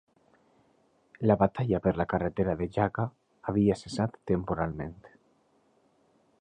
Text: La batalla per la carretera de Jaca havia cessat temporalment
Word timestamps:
La 1.31 1.35
batalla 1.41 1.81
per 1.83 1.93
la 2.01 2.07
carretera 2.15 2.57
de 2.63 2.69
Jaca 2.79 3.07
havia 3.53 3.79
cessat 3.85 4.19
temporalment 4.33 4.99